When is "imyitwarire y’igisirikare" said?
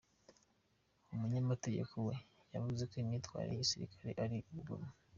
3.01-4.11